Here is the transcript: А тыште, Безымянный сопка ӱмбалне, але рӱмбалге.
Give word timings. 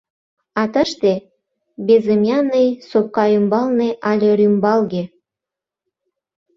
А 0.61 0.63
тыште, 0.73 1.13
Безымянный 1.85 2.67
сопка 2.89 3.25
ӱмбалне, 3.37 3.89
але 4.09 4.29
рӱмбалге. 4.39 5.03